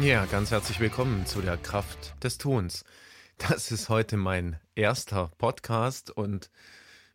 Ja, 0.00 0.24
ganz 0.26 0.50
herzlich 0.50 0.80
willkommen 0.80 1.24
zu 1.24 1.40
der 1.40 1.56
Kraft 1.56 2.16
des 2.22 2.36
Tuns. 2.36 2.84
Das 3.38 3.70
ist 3.70 3.88
heute 3.88 4.16
mein 4.16 4.58
erster 4.74 5.30
Podcast 5.38 6.10
und 6.10 6.50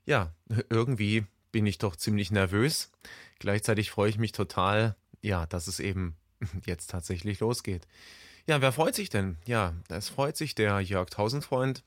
ja, 0.06 0.34
irgendwie 0.70 1.26
bin 1.52 1.66
ich 1.66 1.78
doch 1.78 1.98
ziemlich 1.98 2.32
nervös. 2.32 2.89
Gleichzeitig 3.38 3.92
freue 3.92 4.10
ich 4.10 4.18
mich 4.18 4.32
total, 4.32 4.96
ja, 5.21 5.46
dass 5.46 5.68
es 5.68 5.82
eben 5.82 6.16
jetzt 6.66 6.89
tatsächlich 6.89 7.42
losgeht. 7.42 7.86
Ja, 8.48 8.62
wer 8.62 8.71
freut 8.71 8.96
sich 8.96 9.10
denn? 9.10 9.36
Ja, 9.46 9.74
es 9.89 10.07
freut 10.07 10.38
sich 10.38 10.56
der 10.56 10.80
Jörg 10.80 11.10
Tausendfreund. 11.10 11.84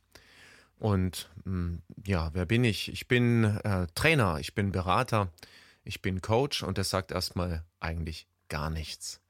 Und 0.78 1.30
hm, 1.44 1.80
ja, 2.06 2.30
wer 2.34 2.44
bin 2.44 2.64
ich? 2.64 2.92
Ich 2.92 3.08
bin 3.08 3.44
äh, 3.44 3.86
Trainer, 3.94 4.40
ich 4.40 4.54
bin 4.54 4.72
Berater, 4.72 5.32
ich 5.84 6.02
bin 6.02 6.20
Coach 6.20 6.62
und 6.62 6.76
das 6.76 6.90
sagt 6.90 7.12
erstmal 7.12 7.64
eigentlich 7.80 8.26
gar 8.48 8.68
nichts. 8.68 9.21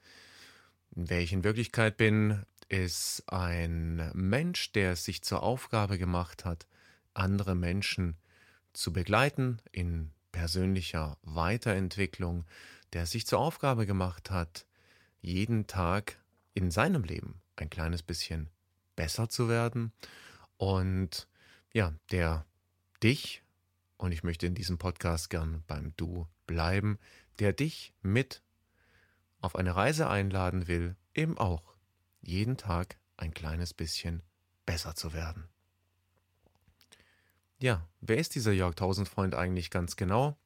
Wer 0.95 1.21
ich 1.21 1.33
in 1.33 1.43
Wirklichkeit 1.43 1.97
bin, 1.97 2.45
ist 2.69 3.25
ein 3.27 4.11
Mensch, 4.13 4.73
der 4.73 4.93
es 4.93 5.05
sich 5.05 5.23
zur 5.23 5.43
Aufgabe 5.43 5.97
gemacht 5.97 6.45
hat, 6.45 6.67
andere 7.15 7.55
Menschen 7.55 8.19
zu 8.75 8.93
begleiten 8.93 9.59
in 9.73 10.11
persönlicher 10.33 11.17
Weiterentwicklung, 11.23 12.45
der 12.93 13.05
es 13.05 13.11
sich 13.11 13.27
zur 13.27 13.39
Aufgabe 13.39 13.87
gemacht 13.87 14.31
hat, 14.31 14.67
jeden 15.23 15.67
Tag 15.67 16.19
in 16.53 16.71
seinem 16.71 17.05
Leben 17.05 17.41
ein 17.57 17.71
kleines 17.71 18.03
bisschen 18.03 18.51
besser 18.95 19.31
zu 19.31 19.49
werden. 19.49 19.93
Und 20.59 21.27
ja, 21.73 21.95
der 22.11 22.45
dich, 23.03 23.43
und 23.97 24.13
ich 24.13 24.25
möchte 24.25 24.47
in 24.47 24.55
diesem 24.55 24.77
Podcast 24.77 25.31
gern 25.31 25.65
beim 25.67 25.95
Du 25.97 26.27
bleiben, 26.47 26.99
der 27.39 27.55
dich 27.55 27.95
mit 28.03 28.43
auf 29.43 29.57
eine 29.57 29.77
Reise 29.77 30.09
einladen 30.09 30.69
will, 30.69 30.97
eben 31.15 31.37
auch 31.37 31.75
jeden 32.23 32.57
Tag 32.57 32.97
ein 33.17 33.35
kleines 33.35 33.75
bisschen 33.75 34.23
besser 34.65 34.95
zu 34.95 35.13
werden. 35.13 35.49
Ja, 37.59 37.87
wer 38.01 38.17
ist 38.17 38.35
dieser 38.35 38.53
Jörg 38.53 38.75
Tausendfreund 38.75 39.35
eigentlich 39.35 39.71
ganz 39.71 39.97
genau? 39.97 40.37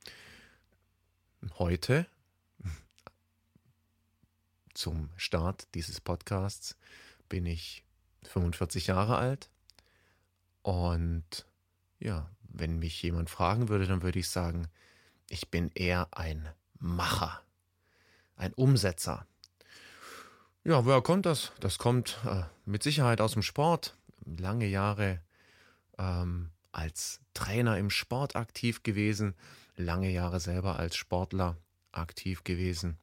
Heute, 1.59 2.07
zum 4.75 5.11
Start 5.17 5.69
dieses 5.75 6.01
Podcasts, 6.01 6.77
bin 7.29 7.47
ich 7.47 7.85
45 8.25 8.89
Jahre 8.89 9.17
alt 9.19 9.51
und 10.63 11.47
ja, 11.99 12.31
wenn 12.49 12.79
mich 12.79 13.03
jemand 13.03 13.31
fragen 13.31 13.69
würde, 13.69 13.87
dann 13.87 14.03
würde 14.03 14.19
ich 14.19 14.29
sagen, 14.29 14.69
ich 15.29 15.51
bin 15.51 15.71
eher 15.75 16.09
ein 16.13 16.49
Macher 16.79 17.46
ein 18.37 18.53
Umsetzer. 18.53 19.27
Ja, 20.65 20.85
woher 20.85 21.03
kommt 21.03 21.27
das? 21.27 21.53
Das 21.61 21.79
kommt 21.79 22.19
äh, 22.27 22.43
mit 22.65 22.83
Sicherheit 22.83 23.21
aus 23.21 23.33
dem 23.33 23.43
Sport. 23.43 23.97
Lange 24.25 24.67
Jahre 24.67 25.21
ähm, 25.99 26.51
als 26.73 27.21
Trainer 27.35 27.79
im 27.79 27.91
Sport 27.91 28.37
aktiv 28.37 28.83
gewesen, 28.83 29.35
lange 29.77 30.11
Jahre 30.11 30.41
selber 30.41 30.79
als 30.79 30.97
Sportler 30.97 31.57
aktiv 31.93 32.45
gewesen. 32.45 32.99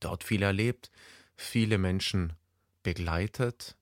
Dort 0.00 0.22
viel 0.22 0.42
erlebt, 0.42 0.90
viele 1.36 1.78
Menschen 1.78 2.34
begleitet. 2.82 3.76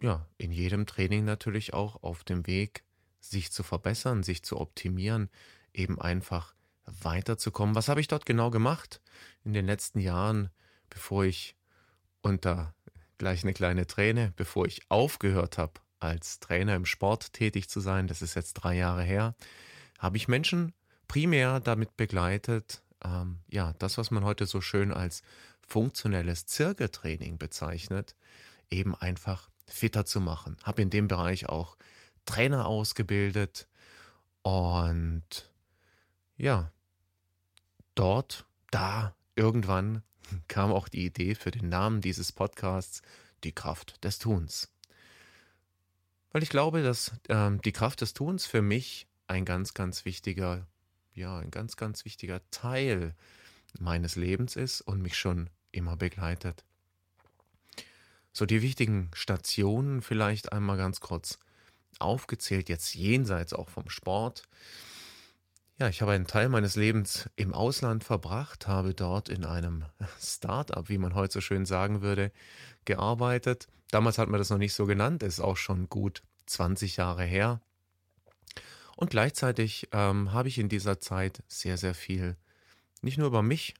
Ja, 0.00 0.26
in 0.38 0.52
jedem 0.52 0.86
Training 0.86 1.24
natürlich 1.24 1.74
auch 1.74 2.02
auf 2.02 2.24
dem 2.24 2.46
Weg, 2.46 2.84
sich 3.20 3.50
zu 3.50 3.62
verbessern, 3.62 4.22
sich 4.22 4.42
zu 4.42 4.58
optimieren, 4.58 5.28
eben 5.74 6.00
einfach 6.00 6.54
weiterzukommen. 7.02 7.74
Was 7.74 7.88
habe 7.88 8.00
ich 8.00 8.08
dort 8.08 8.26
genau 8.26 8.50
gemacht 8.50 9.00
in 9.44 9.52
den 9.52 9.66
letzten 9.66 10.00
Jahren, 10.00 10.50
bevor 10.90 11.24
ich 11.24 11.56
unter 12.22 12.74
gleich 13.18 13.42
eine 13.42 13.52
kleine 13.52 13.86
Träne, 13.86 14.32
bevor 14.36 14.66
ich 14.66 14.82
aufgehört 14.90 15.58
habe, 15.58 15.74
als 16.00 16.38
Trainer 16.38 16.76
im 16.76 16.86
Sport 16.86 17.32
tätig 17.32 17.68
zu 17.68 17.80
sein, 17.80 18.06
das 18.06 18.22
ist 18.22 18.34
jetzt 18.34 18.54
drei 18.54 18.76
Jahre 18.76 19.02
her, 19.02 19.34
habe 19.98 20.16
ich 20.16 20.28
Menschen 20.28 20.72
primär 21.08 21.60
damit 21.60 21.96
begleitet, 21.96 22.82
ähm, 23.04 23.40
ja, 23.48 23.74
das, 23.78 23.98
was 23.98 24.10
man 24.10 24.24
heute 24.24 24.46
so 24.46 24.60
schön 24.60 24.92
als 24.92 25.22
funktionelles 25.66 26.46
Zirkeltraining 26.46 27.38
bezeichnet, 27.38 28.14
eben 28.70 28.94
einfach 28.94 29.48
fitter 29.66 30.04
zu 30.04 30.20
machen. 30.20 30.56
Habe 30.62 30.82
in 30.82 30.90
dem 30.90 31.08
Bereich 31.08 31.48
auch 31.48 31.76
Trainer 32.24 32.66
ausgebildet 32.66 33.68
und 34.42 35.50
ja, 36.36 36.70
dort, 37.98 38.46
da, 38.70 39.14
irgendwann 39.34 40.02
kam 40.48 40.72
auch 40.72 40.88
die 40.88 41.04
Idee 41.04 41.34
für 41.34 41.50
den 41.50 41.68
Namen 41.68 42.00
dieses 42.00 42.32
Podcasts, 42.32 43.02
die 43.44 43.52
Kraft 43.52 44.02
des 44.04 44.18
Tuns. 44.18 44.70
Weil 46.32 46.42
ich 46.42 46.50
glaube, 46.50 46.82
dass 46.82 47.12
ähm, 47.28 47.60
die 47.62 47.72
Kraft 47.72 48.00
des 48.00 48.12
Tuns 48.14 48.46
für 48.46 48.62
mich 48.62 49.06
ein 49.26 49.44
ganz, 49.44 49.74
ganz 49.74 50.04
wichtiger, 50.04 50.66
ja, 51.14 51.38
ein 51.38 51.50
ganz, 51.50 51.76
ganz 51.76 52.04
wichtiger 52.04 52.40
Teil 52.50 53.14
meines 53.78 54.16
Lebens 54.16 54.56
ist 54.56 54.80
und 54.80 55.02
mich 55.02 55.16
schon 55.16 55.50
immer 55.72 55.96
begleitet. 55.96 56.64
So 58.32 58.46
die 58.46 58.62
wichtigen 58.62 59.10
Stationen 59.14 60.02
vielleicht 60.02 60.52
einmal 60.52 60.76
ganz 60.76 61.00
kurz 61.00 61.38
aufgezählt, 61.98 62.68
jetzt 62.68 62.94
jenseits 62.94 63.52
auch 63.52 63.68
vom 63.68 63.88
Sport. 63.90 64.44
Ja, 65.80 65.88
ich 65.88 66.02
habe 66.02 66.10
einen 66.10 66.26
Teil 66.26 66.48
meines 66.48 66.74
Lebens 66.74 67.30
im 67.36 67.54
Ausland 67.54 68.02
verbracht, 68.02 68.66
habe 68.66 68.94
dort 68.94 69.28
in 69.28 69.44
einem 69.44 69.84
Start-up, 70.20 70.88
wie 70.88 70.98
man 70.98 71.14
heute 71.14 71.34
so 71.34 71.40
schön 71.40 71.66
sagen 71.66 72.02
würde, 72.02 72.32
gearbeitet. 72.84 73.68
Damals 73.92 74.18
hat 74.18 74.28
man 74.28 74.38
das 74.38 74.50
noch 74.50 74.58
nicht 74.58 74.74
so 74.74 74.86
genannt, 74.86 75.22
ist 75.22 75.38
auch 75.38 75.56
schon 75.56 75.88
gut 75.88 76.24
20 76.46 76.96
Jahre 76.96 77.22
her. 77.22 77.60
Und 78.96 79.10
gleichzeitig 79.10 79.88
ähm, 79.92 80.32
habe 80.32 80.48
ich 80.48 80.58
in 80.58 80.68
dieser 80.68 80.98
Zeit 80.98 81.44
sehr, 81.46 81.78
sehr 81.78 81.94
viel, 81.94 82.36
nicht 83.00 83.16
nur 83.16 83.28
über 83.28 83.42
mich, 83.42 83.74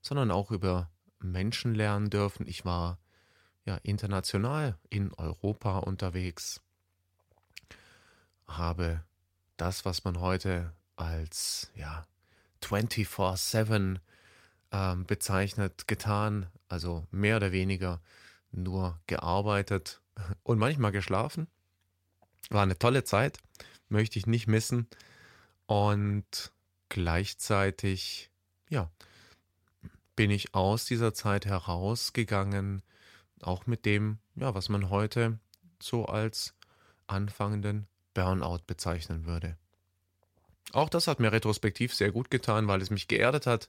sondern 0.00 0.30
auch 0.30 0.50
über 0.50 0.90
Menschen 1.18 1.74
lernen 1.74 2.08
dürfen. 2.08 2.46
Ich 2.46 2.64
war 2.64 2.98
ja 3.66 3.76
international 3.82 4.78
in 4.88 5.12
Europa 5.12 5.80
unterwegs, 5.80 6.62
habe 8.46 9.04
das, 9.58 9.84
was 9.84 10.04
man 10.04 10.20
heute 10.20 10.72
als 10.96 11.70
ja 11.74 12.06
24/7 12.62 13.98
ähm, 14.72 15.04
bezeichnet, 15.06 15.86
getan, 15.86 16.46
also 16.68 17.06
mehr 17.10 17.36
oder 17.36 17.52
weniger 17.52 18.00
nur 18.50 18.98
gearbeitet 19.06 20.00
und 20.42 20.58
manchmal 20.58 20.92
geschlafen. 20.92 21.46
War 22.50 22.62
eine 22.62 22.78
tolle 22.78 23.04
Zeit, 23.04 23.38
möchte 23.88 24.18
ich 24.18 24.26
nicht 24.26 24.46
missen. 24.46 24.88
Und 25.66 26.52
gleichzeitig, 26.88 28.30
ja, 28.68 28.90
bin 30.14 30.30
ich 30.30 30.54
aus 30.54 30.84
dieser 30.84 31.14
Zeit 31.14 31.46
herausgegangen, 31.46 32.82
auch 33.40 33.66
mit 33.66 33.84
dem, 33.86 34.18
ja, 34.36 34.54
was 34.54 34.68
man 34.68 34.90
heute 34.90 35.38
so 35.80 36.06
als 36.06 36.54
anfangenden 37.06 37.86
Burnout 38.14 38.60
bezeichnen 38.66 39.26
würde. 39.26 39.56
Auch 40.72 40.88
das 40.88 41.06
hat 41.06 41.20
mir 41.20 41.30
retrospektiv 41.30 41.94
sehr 41.94 42.10
gut 42.10 42.30
getan, 42.30 42.66
weil 42.66 42.82
es 42.82 42.90
mich 42.90 43.06
geerdet 43.06 43.46
hat, 43.46 43.68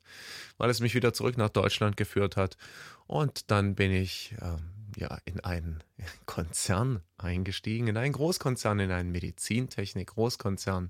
weil 0.57 0.69
es 0.69 0.79
mich 0.79 0.95
wieder 0.95 1.13
zurück 1.13 1.37
nach 1.37 1.49
Deutschland 1.49 1.97
geführt 1.97 2.35
hat. 2.35 2.57
Und 3.05 3.51
dann 3.51 3.75
bin 3.75 3.91
ich 3.91 4.35
ähm, 4.41 4.71
ja 4.95 5.17
in 5.25 5.39
einen 5.41 5.83
Konzern 6.25 7.01
eingestiegen, 7.17 7.87
in 7.87 7.97
einen 7.97 8.13
Großkonzern, 8.13 8.79
in 8.79 8.91
einen 8.91 9.11
Medizintechnik-Großkonzern 9.11 10.89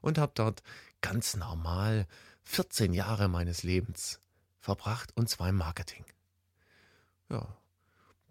und 0.00 0.18
habe 0.18 0.32
dort 0.34 0.62
ganz 1.00 1.36
normal 1.36 2.06
14 2.44 2.92
Jahre 2.92 3.28
meines 3.28 3.62
Lebens 3.62 4.20
verbracht 4.60 5.10
und 5.16 5.28
zwar 5.28 5.48
im 5.48 5.56
Marketing. 5.56 6.04
Ja, 7.28 7.56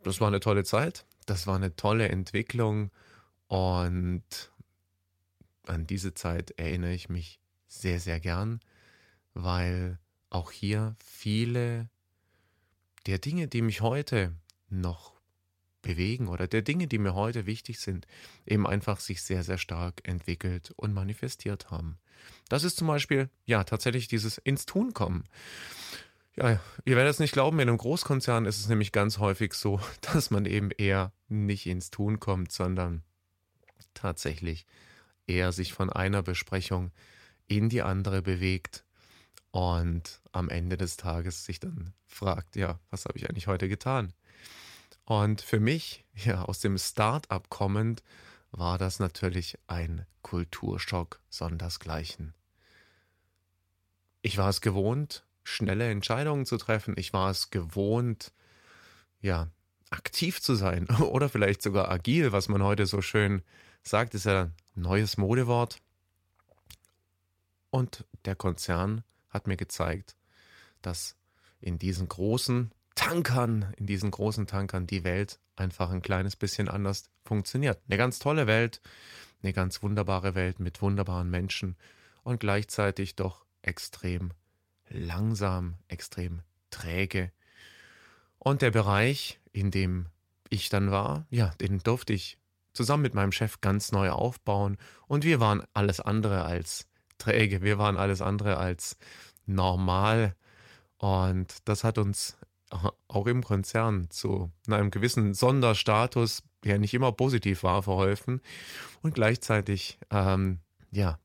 das 0.03 0.21
war 0.21 0.27
eine 0.27 0.39
tolle 0.39 0.63
Zeit, 0.63 1.05
das 1.25 1.47
war 1.47 1.55
eine 1.55 1.75
tolle 1.75 2.09
Entwicklung 2.09 2.91
und 3.47 4.50
an 5.63 5.87
diese 5.87 6.13
Zeit 6.13 6.51
erinnere 6.51 6.93
ich 6.93 7.09
mich 7.09 7.39
sehr, 7.67 7.99
sehr 7.99 8.19
gern, 8.19 8.59
weil 9.33 9.99
auch 10.29 10.51
hier 10.51 10.95
viele 11.03 11.89
der 13.05 13.19
Dinge, 13.19 13.47
die 13.47 13.61
mich 13.61 13.81
heute 13.81 14.35
noch 14.69 15.19
bewegen 15.81 16.27
oder 16.27 16.47
der 16.47 16.61
Dinge, 16.61 16.87
die 16.87 16.99
mir 16.99 17.15
heute 17.15 17.45
wichtig 17.45 17.79
sind, 17.79 18.05
eben 18.45 18.67
einfach 18.67 18.99
sich 18.99 19.23
sehr, 19.23 19.43
sehr 19.43 19.57
stark 19.57 20.07
entwickelt 20.07 20.71
und 20.75 20.93
manifestiert 20.93 21.71
haben. 21.71 21.97
Das 22.49 22.63
ist 22.63 22.77
zum 22.77 22.87
Beispiel, 22.87 23.29
ja, 23.45 23.63
tatsächlich 23.63 24.07
dieses 24.07 24.37
ins 24.37 24.65
Tun 24.65 24.93
kommen. 24.93 25.23
Ja, 26.35 26.59
ihr 26.85 26.95
werdet 26.95 27.11
es 27.11 27.19
nicht 27.19 27.33
glauben, 27.33 27.59
in 27.59 27.67
einem 27.67 27.77
Großkonzern 27.77 28.45
ist 28.45 28.59
es 28.59 28.69
nämlich 28.69 28.91
ganz 28.91 29.17
häufig 29.17 29.53
so, 29.53 29.81
dass 30.01 30.29
man 30.29 30.45
eben 30.45 30.71
eher 30.71 31.11
nicht 31.27 31.65
ins 31.65 31.89
Tun 31.89 32.19
kommt, 32.19 32.51
sondern 32.51 33.03
tatsächlich 33.93 34.65
er 35.31 35.51
sich 35.51 35.73
von 35.73 35.89
einer 35.89 36.23
Besprechung 36.23 36.91
in 37.47 37.69
die 37.69 37.81
andere 37.81 38.21
bewegt 38.21 38.83
und 39.51 40.21
am 40.31 40.49
Ende 40.49 40.77
des 40.77 40.97
Tages 40.97 41.45
sich 41.45 41.59
dann 41.59 41.93
fragt, 42.07 42.55
ja, 42.55 42.79
was 42.89 43.05
habe 43.05 43.17
ich 43.17 43.29
eigentlich 43.29 43.47
heute 43.47 43.67
getan? 43.67 44.13
Und 45.05 45.41
für 45.41 45.59
mich, 45.59 46.05
ja, 46.15 46.43
aus 46.43 46.59
dem 46.59 46.77
Start-up 46.77 47.49
kommend, 47.49 48.03
war 48.51 48.77
das 48.77 48.99
natürlich 48.99 49.57
ein 49.67 50.05
Kulturschock 50.21 51.21
sondersgleichen. 51.29 52.33
Ich 54.21 54.37
war 54.37 54.49
es 54.49 54.61
gewohnt, 54.61 55.25
schnelle 55.43 55.89
Entscheidungen 55.89 56.45
zu 56.45 56.57
treffen. 56.57 56.93
Ich 56.97 57.13
war 57.13 57.31
es 57.31 57.49
gewohnt, 57.49 58.33
ja, 59.21 59.47
aktiv 59.89 60.41
zu 60.41 60.55
sein 60.55 60.87
oder 60.99 61.29
vielleicht 61.29 61.61
sogar 61.61 61.89
agil, 61.89 62.31
was 62.31 62.49
man 62.49 62.63
heute 62.63 62.85
so 62.85 63.01
schön 63.01 63.41
sagt, 63.83 64.13
ist 64.13 64.25
ja 64.25 64.51
neues 64.75 65.17
Modewort. 65.17 65.81
Und 67.69 68.05
der 68.25 68.35
Konzern 68.35 69.03
hat 69.29 69.47
mir 69.47 69.57
gezeigt, 69.57 70.15
dass 70.81 71.15
in 71.61 71.77
diesen 71.79 72.07
großen 72.07 72.71
Tankern, 72.95 73.73
in 73.77 73.85
diesen 73.85 74.11
großen 74.11 74.47
Tankern 74.47 74.87
die 74.87 75.03
Welt 75.03 75.39
einfach 75.55 75.91
ein 75.91 76.01
kleines 76.01 76.35
bisschen 76.35 76.67
anders 76.67 77.09
funktioniert. 77.23 77.79
Eine 77.87 77.97
ganz 77.97 78.19
tolle 78.19 78.47
Welt, 78.47 78.81
eine 79.41 79.53
ganz 79.53 79.81
wunderbare 79.81 80.35
Welt 80.35 80.59
mit 80.59 80.81
wunderbaren 80.81 81.29
Menschen 81.29 81.77
und 82.23 82.39
gleichzeitig 82.39 83.15
doch 83.15 83.45
extrem 83.61 84.31
langsam, 84.89 85.75
extrem 85.87 86.41
träge. 86.69 87.31
Und 88.39 88.61
der 88.61 88.71
Bereich, 88.71 89.39
in 89.53 89.71
dem 89.71 90.07
ich 90.49 90.69
dann 90.69 90.91
war, 90.91 91.25
ja, 91.29 91.49
den 91.61 91.79
durfte 91.79 92.13
ich 92.13 92.37
zusammen 92.73 93.03
mit 93.03 93.13
meinem 93.13 93.31
Chef 93.31 93.61
ganz 93.61 93.91
neu 93.91 94.11
aufbauen. 94.11 94.77
Und 95.07 95.23
wir 95.23 95.39
waren 95.39 95.63
alles 95.73 95.99
andere 95.99 96.43
als 96.43 96.87
träge, 97.17 97.61
wir 97.61 97.77
waren 97.77 97.97
alles 97.97 98.21
andere 98.21 98.57
als 98.57 98.97
normal. 99.45 100.35
Und 100.97 101.57
das 101.65 101.83
hat 101.83 101.97
uns 101.97 102.37
auch 103.07 103.27
im 103.27 103.43
Konzern 103.43 104.09
zu 104.09 104.51
einem 104.67 104.91
gewissen 104.91 105.33
Sonderstatus, 105.33 106.43
der 106.63 106.79
nicht 106.79 106.93
immer 106.93 107.11
positiv 107.11 107.63
war, 107.63 107.83
verholfen. 107.83 108.41
Und 109.01 109.15
gleichzeitig 109.15 109.99
ähm, 110.09 110.59
ja 110.91 111.19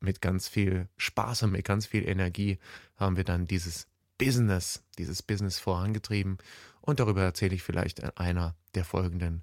mit 0.00 0.20
ganz 0.20 0.48
viel 0.48 0.88
Spaß 0.96 1.44
und 1.44 1.52
mit 1.52 1.64
ganz 1.64 1.86
viel 1.86 2.08
Energie 2.08 2.58
haben 2.96 3.16
wir 3.16 3.24
dann 3.24 3.46
dieses 3.46 3.86
Business, 4.18 4.82
dieses 4.98 5.22
Business 5.22 5.58
vorangetrieben. 5.58 6.38
Und 6.80 7.00
darüber 7.00 7.22
erzähle 7.22 7.54
ich 7.54 7.62
vielleicht 7.62 8.00
in 8.00 8.10
einer 8.16 8.54
der 8.74 8.84
folgenden 8.84 9.42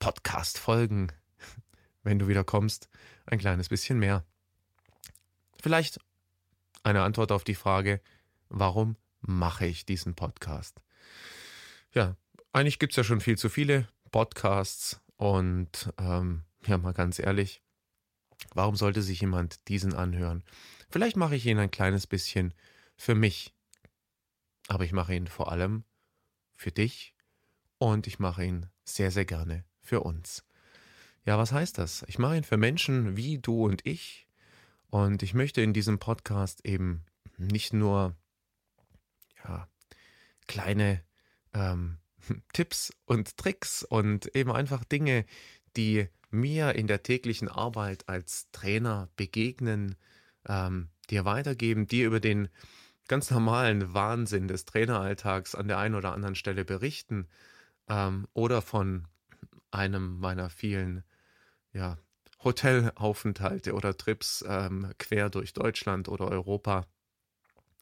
Podcast-Folgen, 0.00 1.12
wenn 2.02 2.18
du 2.18 2.26
wieder 2.26 2.42
kommst, 2.42 2.88
ein 3.26 3.38
kleines 3.38 3.68
bisschen 3.68 3.98
mehr. 3.98 4.24
Vielleicht 5.62 6.00
eine 6.82 7.02
Antwort 7.02 7.30
auf 7.30 7.44
die 7.44 7.54
Frage, 7.54 8.00
warum 8.48 8.96
mache 9.20 9.66
ich 9.66 9.86
diesen 9.86 10.14
Podcast? 10.14 10.80
Ja, 11.92 12.16
eigentlich 12.52 12.78
gibt 12.78 12.94
es 12.94 12.96
ja 12.96 13.04
schon 13.04 13.20
viel 13.20 13.38
zu 13.38 13.48
viele 13.48 13.86
Podcasts 14.10 15.00
und 15.16 15.92
ähm, 15.98 16.44
ja, 16.66 16.78
mal 16.78 16.94
ganz 16.94 17.18
ehrlich, 17.18 17.62
warum 18.54 18.76
sollte 18.76 19.02
sich 19.02 19.20
jemand 19.20 19.68
diesen 19.68 19.94
anhören? 19.94 20.42
Vielleicht 20.88 21.16
mache 21.16 21.36
ich 21.36 21.44
ihn 21.46 21.58
ein 21.58 21.70
kleines 21.70 22.06
bisschen 22.06 22.54
für 22.96 23.14
mich, 23.14 23.54
aber 24.68 24.84
ich 24.84 24.92
mache 24.92 25.14
ihn 25.14 25.26
vor 25.26 25.52
allem 25.52 25.84
für 26.56 26.72
dich 26.72 27.14
und 27.76 28.06
ich 28.06 28.18
mache 28.18 28.44
ihn 28.44 28.66
sehr, 28.84 29.10
sehr 29.10 29.26
gerne 29.26 29.64
für 29.90 30.02
uns. 30.02 30.44
Ja, 31.26 31.36
was 31.36 31.50
heißt 31.50 31.76
das? 31.76 32.04
Ich 32.06 32.20
mache 32.20 32.36
ihn 32.36 32.44
für 32.44 32.56
Menschen 32.56 33.16
wie 33.16 33.38
du 33.38 33.64
und 33.64 33.84
ich 33.84 34.28
und 34.88 35.24
ich 35.24 35.34
möchte 35.34 35.62
in 35.62 35.72
diesem 35.72 35.98
Podcast 35.98 36.64
eben 36.64 37.04
nicht 37.38 37.72
nur 37.72 38.14
ja, 39.42 39.66
kleine 40.46 41.02
ähm, 41.54 41.98
Tipps 42.52 42.92
und 43.04 43.36
Tricks 43.36 43.82
und 43.82 44.32
eben 44.36 44.52
einfach 44.52 44.84
Dinge, 44.84 45.24
die 45.76 46.06
mir 46.30 46.76
in 46.76 46.86
der 46.86 47.02
täglichen 47.02 47.48
Arbeit 47.48 48.08
als 48.08 48.48
Trainer 48.52 49.08
begegnen, 49.16 49.96
ähm, 50.46 50.90
dir 51.10 51.24
weitergeben, 51.24 51.88
dir 51.88 52.06
über 52.06 52.20
den 52.20 52.48
ganz 53.08 53.28
normalen 53.32 53.92
Wahnsinn 53.92 54.46
des 54.46 54.66
Traineralltags 54.66 55.56
an 55.56 55.66
der 55.66 55.78
einen 55.78 55.96
oder 55.96 56.12
anderen 56.12 56.36
Stelle 56.36 56.64
berichten 56.64 57.26
ähm, 57.88 58.28
oder 58.34 58.62
von 58.62 59.08
einem 59.70 60.18
meiner 60.18 60.50
vielen 60.50 61.04
ja, 61.72 61.98
Hotelaufenthalte 62.42 63.74
oder 63.74 63.96
Trips 63.96 64.44
ähm, 64.46 64.92
quer 64.98 65.30
durch 65.30 65.52
Deutschland 65.52 66.08
oder 66.08 66.28
Europa. 66.28 66.86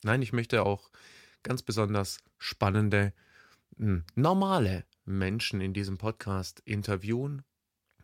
Nein, 0.03 0.23
ich 0.23 0.33
möchte 0.33 0.65
auch 0.65 0.91
ganz 1.43 1.63
besonders 1.63 2.19
spannende, 2.39 3.13
hm, 3.77 4.05
normale 4.15 4.85
Menschen 5.05 5.61
in 5.61 5.73
diesem 5.73 5.97
Podcast 5.99 6.61
interviewen, 6.61 7.43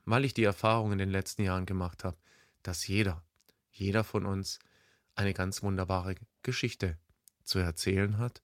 weil 0.04 0.24
ich 0.24 0.34
die 0.34 0.44
Erfahrung 0.44 0.92
in 0.92 0.98
den 0.98 1.10
letzten 1.10 1.42
Jahren 1.42 1.66
gemacht 1.66 2.04
habe, 2.04 2.16
dass 2.62 2.86
jeder, 2.86 3.22
jeder 3.70 4.04
von 4.04 4.26
uns 4.26 4.58
eine 5.14 5.34
ganz 5.34 5.62
wunderbare 5.62 6.14
Geschichte 6.42 6.98
zu 7.44 7.58
erzählen 7.58 8.18
hat 8.18 8.42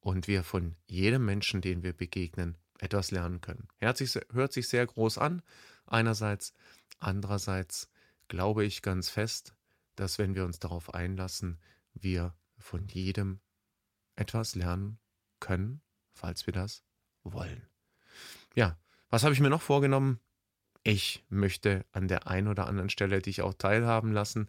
und 0.00 0.28
wir 0.28 0.44
von 0.44 0.76
jedem 0.86 1.24
Menschen, 1.24 1.60
den 1.60 1.82
wir 1.82 1.92
begegnen, 1.92 2.56
etwas 2.78 3.10
lernen 3.10 3.40
können. 3.40 3.68
Hört 3.78 3.96
sich, 3.96 4.18
hört 4.32 4.52
sich 4.52 4.68
sehr 4.68 4.86
groß 4.86 5.18
an, 5.18 5.42
einerseits, 5.86 6.52
andererseits 6.98 7.88
glaube 8.28 8.64
ich 8.64 8.82
ganz 8.82 9.08
fest, 9.08 9.54
dass 9.94 10.18
wenn 10.18 10.34
wir 10.34 10.44
uns 10.44 10.58
darauf 10.58 10.94
einlassen, 10.94 11.58
wir 11.94 12.34
von 12.58 12.86
jedem 12.86 13.40
etwas 14.16 14.54
lernen 14.54 14.98
können, 15.40 15.80
falls 16.12 16.46
wir 16.46 16.52
das 16.52 16.82
wollen. 17.22 17.66
Ja, 18.54 18.78
was 19.10 19.22
habe 19.22 19.34
ich 19.34 19.40
mir 19.40 19.50
noch 19.50 19.62
vorgenommen? 19.62 20.20
Ich 20.82 21.24
möchte 21.28 21.84
an 21.92 22.08
der 22.08 22.26
einen 22.26 22.48
oder 22.48 22.66
anderen 22.66 22.90
Stelle 22.90 23.20
dich 23.20 23.42
auch 23.42 23.54
teilhaben 23.54 24.12
lassen 24.12 24.48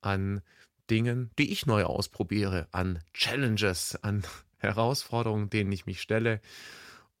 an 0.00 0.42
Dingen, 0.88 1.30
die 1.38 1.52
ich 1.52 1.66
neu 1.66 1.84
ausprobiere, 1.84 2.68
an 2.72 3.00
Challenges, 3.12 3.96
an 4.02 4.24
Herausforderungen, 4.58 5.50
denen 5.50 5.72
ich 5.72 5.86
mich 5.86 6.00
stelle 6.00 6.40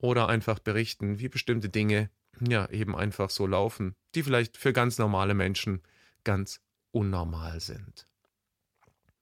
oder 0.00 0.28
einfach 0.28 0.58
berichten, 0.58 1.18
wie 1.18 1.28
bestimmte 1.28 1.68
Dinge 1.68 2.10
ja 2.40 2.68
eben 2.70 2.96
einfach 2.96 3.30
so 3.30 3.46
laufen, 3.46 3.94
die 4.14 4.22
vielleicht 4.22 4.56
für 4.56 4.72
ganz 4.72 4.98
normale 4.98 5.34
Menschen 5.34 5.82
ganz 6.24 6.60
unnormal 6.90 7.60
sind. 7.60 8.06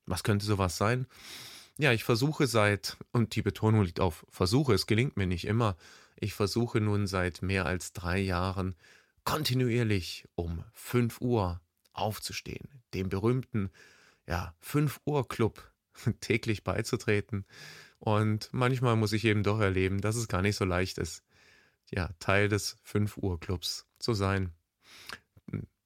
Was 0.06 0.22
könnte 0.22 0.46
sowas 0.46 0.76
sein? 0.76 1.06
Ja, 1.78 1.92
ich 1.92 2.04
versuche 2.04 2.46
seit, 2.46 2.96
und 3.12 3.34
die 3.36 3.42
Betonung 3.42 3.82
liegt 3.82 4.00
auf 4.00 4.26
Versuche, 4.30 4.74
es 4.74 4.86
gelingt 4.86 5.16
mir 5.16 5.26
nicht 5.26 5.46
immer, 5.46 5.76
ich 6.16 6.34
versuche 6.34 6.80
nun 6.80 7.06
seit 7.06 7.42
mehr 7.42 7.66
als 7.66 7.92
drei 7.92 8.18
Jahren 8.18 8.74
kontinuierlich 9.24 10.26
um 10.34 10.64
5 10.72 11.20
Uhr 11.20 11.60
aufzustehen, 11.92 12.68
dem 12.94 13.08
berühmten 13.08 13.70
ja, 14.26 14.54
5 14.60 15.00
Uhr 15.04 15.26
Club 15.28 15.70
täglich 16.20 16.64
beizutreten. 16.64 17.44
Und 17.98 18.48
manchmal 18.52 18.96
muss 18.96 19.12
ich 19.12 19.24
eben 19.24 19.42
doch 19.42 19.60
erleben, 19.60 20.00
dass 20.00 20.16
es 20.16 20.28
gar 20.28 20.42
nicht 20.42 20.56
so 20.56 20.64
leicht 20.64 20.98
ist, 20.98 21.24
ja, 21.90 22.10
Teil 22.20 22.48
des 22.48 22.76
5 22.84 23.16
Uhr 23.18 23.40
Clubs 23.40 23.86
zu 23.98 24.14
sein. 24.14 24.52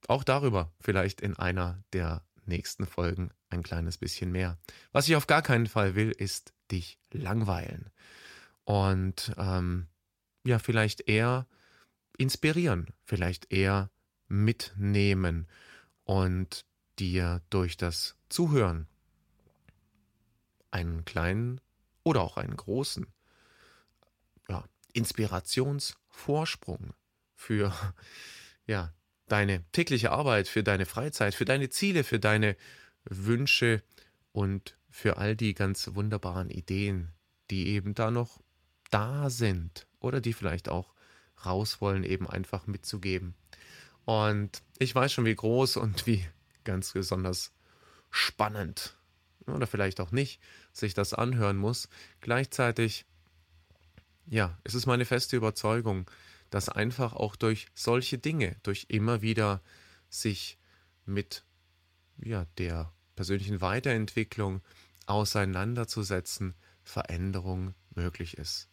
Auch 0.09 0.25
darüber 0.25 0.73
vielleicht 0.81 1.21
in 1.21 1.37
einer 1.37 1.83
der 1.93 2.25
nächsten 2.45 2.87
Folgen 2.87 3.31
ein 3.51 3.63
kleines 3.63 3.99
bisschen 3.99 4.33
mehr. 4.33 4.59
Was 4.91 5.09
ich 5.09 5.17
auf 5.17 5.27
gar 5.27 5.43
keinen 5.43 5.67
Fall 5.67 5.95
will, 5.95 6.11
ist 6.11 6.53
dich 6.71 6.99
langweilen. 7.13 7.91
Und 8.65 9.33
ähm, 9.39 9.87
ja, 10.45 10.59
vielleicht 10.59 11.09
eher 11.09 11.47
inspirieren, 12.19 12.89
vielleicht 13.05 13.53
eher 13.53 13.91
mitnehmen 14.29 15.47
und 16.05 16.65
dir 16.99 17.43
durch 17.51 17.77
das 17.77 18.17
Zuhören 18.29 18.87
einen 20.71 21.05
kleinen 21.05 21.61
oder 22.05 22.23
auch 22.23 22.37
einen 22.37 22.57
großen 22.57 23.07
ja, 24.49 24.65
Inspirationsvorsprung 24.93 26.95
für 27.35 27.73
ja, 28.67 28.93
deine 29.29 29.65
tägliche 29.73 30.11
Arbeit, 30.11 30.49
für 30.49 30.63
deine 30.63 30.87
Freizeit, 30.87 31.35
für 31.35 31.45
deine 31.45 31.71
Ziele, 31.71 32.05
für 32.05 32.19
deine 32.19 32.57
Wünsche 33.05 33.83
und 34.33 34.77
für 34.91 35.17
all 35.17 35.37
die 35.37 35.55
ganz 35.55 35.95
wunderbaren 35.95 36.51
Ideen, 36.51 37.13
die 37.51 37.69
eben 37.69 37.95
da 37.95 38.11
noch 38.11 38.41
da 38.91 39.31
sind 39.31 39.87
oder 40.01 40.21
die 40.21 40.33
vielleicht 40.33 40.69
auch 40.69 40.95
raus 41.45 41.81
wollen, 41.81 42.05
eben 42.05 42.29
einfach 42.29 42.67
mitzugeben. 42.67 43.35
Und 44.05 44.63
ich 44.79 44.95
weiß 44.95 45.13
schon, 45.13 45.25
wie 45.25 45.35
groß 45.35 45.79
und 45.79 46.07
wie 46.07 46.27
ganz 46.65 46.93
besonders 46.93 47.53
spannend 48.11 48.97
oder 49.47 49.67
vielleicht 49.67 50.01
auch 50.01 50.13
nicht 50.13 50.41
sich 50.73 50.95
das 50.95 51.15
anhören 51.15 51.57
muss. 51.57 51.89
Gleichzeitig, 52.21 53.05
ja, 54.27 54.59
es 54.65 54.75
ist 54.75 54.87
meine 54.87 55.05
feste 55.05 55.37
Überzeugung, 55.37 56.11
dass 56.51 56.69
einfach 56.69 57.15
auch 57.15 57.37
durch 57.37 57.67
solche 57.75 58.19
Dinge, 58.19 58.57
durch 58.63 58.87
immer 58.89 59.23
wieder 59.23 59.63
sich 60.09 60.59
mit 61.07 61.45
ja, 62.19 62.47
der 62.59 62.93
persönlichen 63.17 63.61
Weiterentwicklung 63.61 64.61
auseinanderzusetzen, 65.07 66.55
Veränderung 66.85 67.75
möglich 67.95 68.39
ist. 68.39 68.69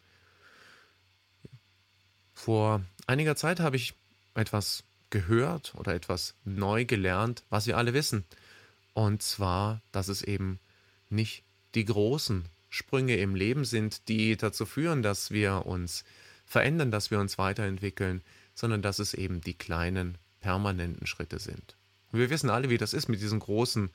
Vor 2.32 2.82
einiger 3.06 3.36
Zeit 3.36 3.60
habe 3.60 3.76
ich 3.76 3.94
etwas 4.34 4.84
gehört 5.10 5.74
oder 5.74 5.94
etwas 5.94 6.34
neu 6.44 6.84
gelernt, 6.84 7.44
was 7.50 7.66
wir 7.66 7.76
alle 7.76 7.92
wissen. 7.92 8.24
Und 8.94 9.22
zwar, 9.22 9.82
dass 9.92 10.08
es 10.08 10.22
eben 10.22 10.58
nicht 11.08 11.44
die 11.74 11.84
großen 11.84 12.44
Sprünge 12.68 13.16
im 13.16 13.34
Leben 13.34 13.64
sind, 13.64 14.08
die 14.08 14.36
dazu 14.36 14.66
führen, 14.66 15.02
dass 15.02 15.30
wir 15.30 15.66
uns 15.66 16.04
verändern, 16.44 16.90
dass 16.90 17.10
wir 17.10 17.20
uns 17.20 17.38
weiterentwickeln, 17.38 18.22
sondern 18.54 18.82
dass 18.82 18.98
es 18.98 19.14
eben 19.14 19.40
die 19.40 19.54
kleinen, 19.54 20.18
permanenten 20.40 21.06
Schritte 21.06 21.38
sind. 21.38 21.76
Und 22.12 22.18
wir 22.18 22.30
wissen 22.30 22.50
alle, 22.50 22.70
wie 22.70 22.78
das 22.78 22.92
ist 22.92 23.08
mit 23.08 23.20
diesen 23.20 23.40
großen 23.40 23.90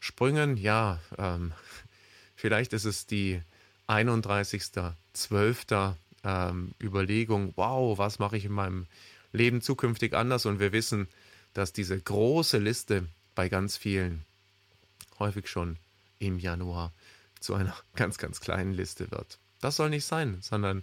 Sprüngen. 0.00 0.56
Ja, 0.56 1.00
ähm, 1.18 1.52
vielleicht 2.36 2.72
ist 2.72 2.84
es 2.84 3.06
die 3.06 3.40
31.12. 3.88 5.94
Ähm, 6.26 6.72
Überlegung, 6.82 7.52
wow, 7.56 7.98
was 7.98 8.18
mache 8.18 8.38
ich 8.38 8.46
in 8.46 8.52
meinem 8.52 8.86
Leben 9.32 9.60
zukünftig 9.60 10.14
anders? 10.14 10.46
Und 10.46 10.58
wir 10.58 10.72
wissen, 10.72 11.08
dass 11.52 11.72
diese 11.72 11.98
große 11.98 12.58
Liste 12.58 13.06
bei 13.34 13.48
ganz 13.48 13.76
vielen 13.76 14.24
häufig 15.18 15.48
schon 15.48 15.78
im 16.18 16.38
Januar 16.38 16.92
zu 17.40 17.54
einer 17.54 17.76
ganz, 17.94 18.18
ganz 18.18 18.40
kleinen 18.40 18.72
Liste 18.72 19.10
wird. 19.10 19.38
Das 19.60 19.76
soll 19.76 19.90
nicht 19.90 20.04
sein, 20.04 20.38
sondern 20.40 20.82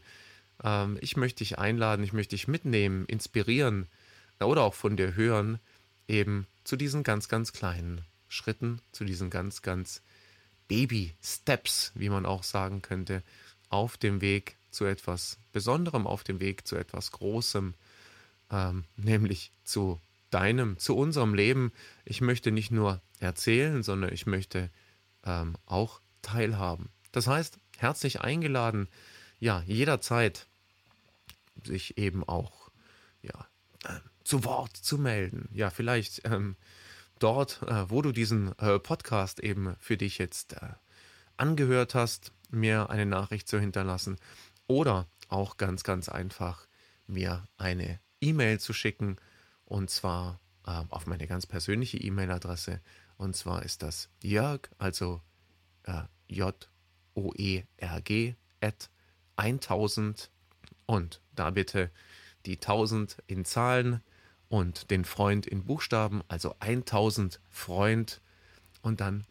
ähm, 0.63 0.97
ich 1.01 1.17
möchte 1.17 1.39
dich 1.39 1.59
einladen, 1.59 2.03
ich 2.03 2.13
möchte 2.13 2.35
dich 2.35 2.47
mitnehmen, 2.47 3.05
inspirieren 3.05 3.87
oder 4.39 4.63
auch 4.63 4.73
von 4.73 4.97
dir 4.97 5.15
hören, 5.15 5.59
eben 6.07 6.47
zu 6.63 6.75
diesen 6.75 7.03
ganz, 7.03 7.27
ganz 7.27 7.53
kleinen 7.53 8.01
Schritten, 8.27 8.81
zu 8.91 9.05
diesen 9.05 9.29
ganz, 9.29 9.61
ganz 9.61 10.01
Baby-Steps, 10.67 11.91
wie 11.95 12.09
man 12.09 12.25
auch 12.25 12.43
sagen 12.43 12.81
könnte, 12.81 13.23
auf 13.69 13.97
dem 13.97 14.21
Weg 14.21 14.55
zu 14.71 14.85
etwas 14.85 15.37
Besonderem, 15.51 16.07
auf 16.07 16.23
dem 16.23 16.39
Weg 16.39 16.67
zu 16.67 16.75
etwas 16.75 17.11
Großem, 17.11 17.73
ähm, 18.51 18.85
nämlich 18.95 19.51
zu 19.63 19.99
deinem, 20.31 20.77
zu 20.77 20.97
unserem 20.97 21.33
Leben. 21.33 21.71
Ich 22.05 22.21
möchte 22.21 22.51
nicht 22.51 22.71
nur 22.71 23.01
erzählen, 23.19 23.83
sondern 23.83 24.11
ich 24.11 24.25
möchte 24.25 24.71
ähm, 25.23 25.55
auch 25.65 26.01
teilhaben. 26.21 26.89
Das 27.11 27.27
heißt, 27.27 27.59
herzlich 27.77 28.21
eingeladen, 28.21 28.87
ja, 29.39 29.61
jederzeit 29.65 30.47
sich 31.63 31.97
eben 31.97 32.23
auch 32.23 32.71
ja, 33.21 33.47
äh, 33.83 33.99
zu 34.23 34.43
Wort 34.43 34.75
zu 34.75 34.97
melden. 34.97 35.49
Ja, 35.51 35.69
vielleicht 35.69 36.21
ähm, 36.25 36.55
dort, 37.19 37.61
äh, 37.63 37.89
wo 37.89 38.01
du 38.01 38.11
diesen 38.11 38.57
äh, 38.59 38.79
Podcast 38.79 39.39
eben 39.39 39.75
für 39.79 39.97
dich 39.97 40.17
jetzt 40.17 40.53
äh, 40.53 40.73
angehört 41.37 41.95
hast, 41.95 42.31
mir 42.49 42.89
eine 42.89 43.05
Nachricht 43.05 43.47
zu 43.47 43.59
hinterlassen 43.59 44.17
oder 44.67 45.07
auch 45.27 45.57
ganz, 45.57 45.83
ganz 45.83 46.09
einfach 46.09 46.67
mir 47.07 47.47
eine 47.57 47.99
E-Mail 48.21 48.59
zu 48.59 48.73
schicken 48.73 49.17
und 49.71 49.89
zwar 49.89 50.39
äh, 50.67 50.83
auf 50.89 51.07
meine 51.07 51.25
ganz 51.27 51.47
persönliche 51.47 51.97
E-Mail-Adresse 51.97 52.81
und 53.15 53.37
zwar 53.37 53.63
ist 53.63 53.81
das 53.83 54.09
Jörg, 54.21 54.69
also 54.77 55.21
äh, 55.83 56.01
J-O-E-R-G 56.27 56.75
at 58.59 58.89
1000 59.37 60.29
und 60.85 61.21
da 61.33 61.51
bitte 61.51 61.89
die 62.45 62.55
1000 62.55 63.17
in 63.27 63.45
Zahlen 63.45 64.01
und 64.49 64.91
den 64.91 65.05
Freund 65.05 65.45
in 65.47 65.63
Buchstaben, 65.63 66.21
also 66.27 66.53
1000 66.59 67.39
Freund 67.49 68.21
und 68.81 68.99
dann 68.99 69.25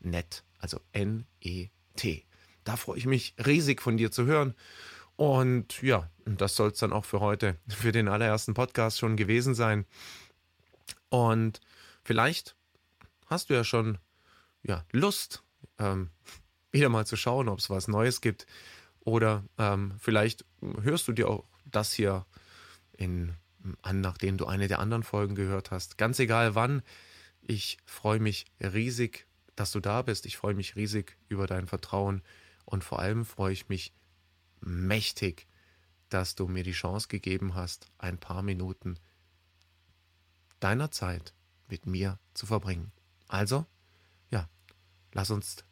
.net, 0.00 0.44
also 0.58 0.78
N-E-T. 0.92 2.26
Da 2.64 2.76
freue 2.76 2.98
ich 2.98 3.06
mich 3.06 3.34
riesig 3.46 3.80
von 3.80 3.96
dir 3.96 4.10
zu 4.10 4.26
hören. 4.26 4.54
Und 5.20 5.82
ja, 5.82 6.08
das 6.24 6.56
soll 6.56 6.70
es 6.70 6.78
dann 6.78 6.94
auch 6.94 7.04
für 7.04 7.20
heute, 7.20 7.58
für 7.68 7.92
den 7.92 8.08
allerersten 8.08 8.54
Podcast 8.54 8.98
schon 8.98 9.18
gewesen 9.18 9.54
sein. 9.54 9.84
Und 11.10 11.60
vielleicht 12.02 12.56
hast 13.26 13.50
du 13.50 13.54
ja 13.54 13.62
schon 13.62 13.98
ja, 14.62 14.82
Lust, 14.92 15.42
ähm, 15.78 16.08
wieder 16.72 16.88
mal 16.88 17.04
zu 17.04 17.16
schauen, 17.16 17.50
ob 17.50 17.58
es 17.58 17.68
was 17.68 17.86
Neues 17.86 18.22
gibt. 18.22 18.46
Oder 19.00 19.44
ähm, 19.58 19.92
vielleicht 19.98 20.46
hörst 20.80 21.06
du 21.06 21.12
dir 21.12 21.28
auch 21.28 21.44
das 21.66 21.92
hier 21.92 22.24
in, 22.96 23.34
an, 23.82 24.00
nachdem 24.00 24.38
du 24.38 24.46
eine 24.46 24.68
der 24.68 24.78
anderen 24.78 25.02
Folgen 25.02 25.34
gehört 25.34 25.70
hast. 25.70 25.98
Ganz 25.98 26.18
egal 26.18 26.54
wann. 26.54 26.80
Ich 27.42 27.76
freue 27.84 28.20
mich 28.20 28.46
riesig, 28.58 29.26
dass 29.54 29.70
du 29.70 29.80
da 29.80 30.00
bist. 30.00 30.24
Ich 30.24 30.38
freue 30.38 30.54
mich 30.54 30.76
riesig 30.76 31.18
über 31.28 31.46
dein 31.46 31.66
Vertrauen. 31.66 32.22
Und 32.64 32.84
vor 32.84 33.00
allem 33.00 33.26
freue 33.26 33.52
ich 33.52 33.68
mich 33.68 33.92
mächtig, 34.60 35.46
dass 36.08 36.34
du 36.34 36.48
mir 36.48 36.64
die 36.64 36.72
Chance 36.72 37.08
gegeben 37.08 37.54
hast, 37.54 37.86
ein 37.98 38.18
paar 38.18 38.42
Minuten 38.42 38.98
deiner 40.58 40.90
Zeit 40.90 41.34
mit 41.68 41.86
mir 41.86 42.18
zu 42.34 42.46
verbringen. 42.46 42.92
Also, 43.28 43.66
ja, 44.30 44.48
lass 45.12 45.30
uns 45.30 45.64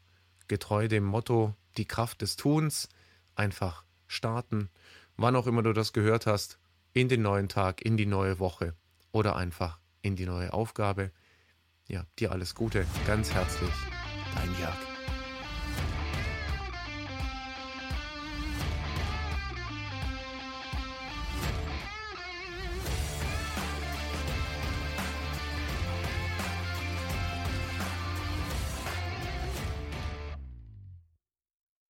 getreu 0.46 0.88
dem 0.88 1.04
Motto 1.04 1.54
die 1.76 1.86
Kraft 1.86 2.22
des 2.22 2.36
Tuns 2.36 2.88
einfach 3.34 3.84
starten, 4.06 4.70
wann 5.16 5.36
auch 5.36 5.46
immer 5.46 5.62
du 5.62 5.72
das 5.72 5.92
gehört 5.92 6.26
hast, 6.26 6.58
in 6.92 7.08
den 7.08 7.22
neuen 7.22 7.48
Tag, 7.48 7.82
in 7.82 7.96
die 7.96 8.06
neue 8.06 8.38
Woche 8.38 8.74
oder 9.12 9.36
einfach 9.36 9.80
in 10.02 10.16
die 10.16 10.26
neue 10.26 10.52
Aufgabe. 10.52 11.12
Ja, 11.86 12.04
dir 12.18 12.32
alles 12.32 12.54
Gute, 12.54 12.86
ganz 13.06 13.32
herzlich, 13.32 13.72
dein 14.34 14.58
Jörg. 14.58 14.87